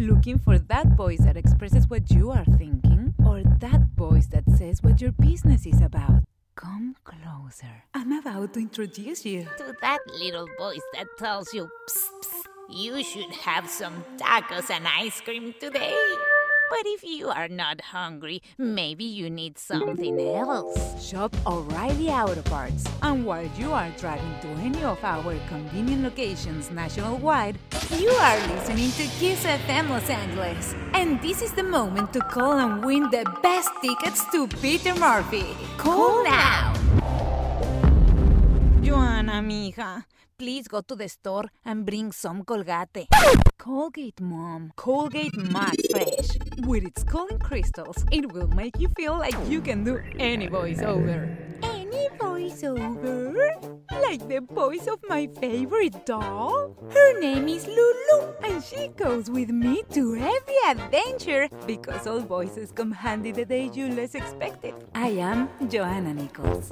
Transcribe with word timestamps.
Looking 0.00 0.38
for 0.38 0.58
that 0.58 0.96
voice 0.96 1.20
that 1.26 1.36
expresses 1.36 1.86
what 1.90 2.10
you 2.10 2.30
are 2.30 2.46
thinking? 2.56 3.12
Or 3.22 3.42
that 3.42 3.82
voice 3.94 4.28
that 4.28 4.44
says 4.56 4.82
what 4.82 4.98
your 4.98 5.12
business 5.12 5.66
is 5.66 5.82
about? 5.82 6.22
Come 6.56 6.96
closer. 7.04 7.84
I'm 7.92 8.10
about 8.10 8.54
to 8.54 8.60
introduce 8.60 9.26
you 9.26 9.46
to 9.58 9.74
that 9.82 9.98
little 10.18 10.48
voice 10.58 10.80
that 10.94 11.06
tells 11.18 11.52
you, 11.52 11.68
psst, 11.86 12.08
psst, 12.24 12.44
you 12.70 13.04
should 13.04 13.30
have 13.44 13.68
some 13.68 14.02
tacos 14.16 14.70
and 14.70 14.86
ice 14.88 15.20
cream 15.20 15.52
today. 15.60 15.94
But 16.70 16.86
if 16.86 17.02
you 17.02 17.28
are 17.28 17.48
not 17.48 17.80
hungry, 17.80 18.42
maybe 18.56 19.02
you 19.02 19.28
need 19.28 19.58
something 19.58 20.20
else. 20.20 21.04
Shop 21.04 21.34
O'Reilly 21.44 22.10
Auto 22.10 22.42
Parts. 22.42 22.84
And 23.02 23.26
while 23.26 23.50
you 23.58 23.72
are 23.72 23.90
driving 23.98 24.34
to 24.42 24.48
any 24.62 24.84
of 24.84 25.02
our 25.02 25.34
convenient 25.48 26.04
locations 26.04 26.70
nationwide, 26.70 27.58
you 27.98 28.10
are 28.10 28.38
listening 28.46 28.92
to 28.92 29.04
Kiss 29.18 29.44
FM 29.44 29.90
Los 29.90 30.08
Angeles. 30.08 30.76
And 30.94 31.20
this 31.20 31.42
is 31.42 31.52
the 31.52 31.64
moment 31.64 32.12
to 32.12 32.20
call 32.20 32.58
and 32.58 32.84
win 32.84 33.10
the 33.10 33.24
best 33.42 33.70
tickets 33.82 34.24
to 34.30 34.46
Peter 34.62 34.94
Murphy. 34.94 35.56
Call 35.76 36.22
now! 36.22 36.79
Mija. 39.40 40.04
Please 40.38 40.68
go 40.68 40.80
to 40.80 40.94
the 40.94 41.08
store 41.08 41.44
and 41.64 41.84
bring 41.84 42.12
some 42.12 42.44
Colgate. 42.44 43.08
Colgate 43.58 44.20
Mom. 44.20 44.72
Colgate 44.76 45.36
Max 45.36 45.76
Fresh. 45.90 46.38
With 46.66 46.84
its 46.84 47.04
cooling 47.04 47.38
crystals, 47.38 48.04
it 48.10 48.32
will 48.32 48.48
make 48.48 48.78
you 48.78 48.88
feel 48.96 49.18
like 49.18 49.36
you 49.48 49.60
can 49.60 49.84
do 49.84 50.00
any 50.18 50.48
voiceover. 50.48 51.36
Any 51.62 52.08
voiceover? 52.18 53.34
Like 54.02 54.26
the 54.28 54.40
voice 54.40 54.86
of 54.86 54.98
my 55.08 55.26
favorite 55.40 56.06
doll? 56.06 56.74
Her 56.90 57.20
name 57.20 57.48
is 57.48 57.66
Lulu, 57.66 58.32
and 58.42 58.64
she 58.64 58.88
goes 58.96 59.30
with 59.30 59.50
me 59.50 59.82
to 59.92 60.16
every 60.16 60.56
adventure 60.68 61.48
because 61.66 62.06
all 62.06 62.20
voices 62.20 62.72
come 62.72 62.92
handy 62.92 63.32
the 63.32 63.44
day 63.44 63.70
you 63.72 63.88
least 63.88 64.14
expect 64.14 64.64
it. 64.64 64.74
I 64.94 65.08
am 65.08 65.48
Jhoana 65.68 66.14
Nichols. 66.14 66.70